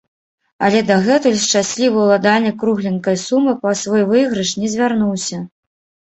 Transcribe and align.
Але 0.67 0.79
дагэтуль 0.85 1.35
шчаслівы 1.41 1.97
уладальнік 2.05 2.55
кругленькай 2.63 3.19
сумы 3.25 3.53
па 3.65 3.73
свой 3.83 4.03
выйгрыш 4.13 4.55
не 4.63 4.67
звярнуўся. 4.73 5.37